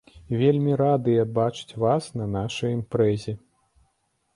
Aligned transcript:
Вельмі 0.41 0.77
радыя 0.83 1.27
бачыць 1.37 1.77
вас 1.85 2.03
на 2.19 2.29
нашай 2.39 2.77
імпрэзе. 2.79 3.41